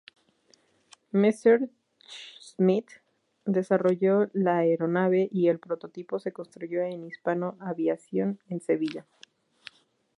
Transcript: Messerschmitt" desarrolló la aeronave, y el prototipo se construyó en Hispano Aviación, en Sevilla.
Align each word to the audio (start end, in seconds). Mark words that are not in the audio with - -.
Messerschmitt" 1.11 1.73
desarrolló 3.45 4.31
la 4.33 4.57
aeronave, 4.57 5.29
y 5.31 5.47
el 5.47 5.59
prototipo 5.59 6.17
se 6.17 6.31
construyó 6.31 6.81
en 6.81 7.03
Hispano 7.03 7.55
Aviación, 7.59 8.39
en 8.49 8.61
Sevilla. 8.61 9.05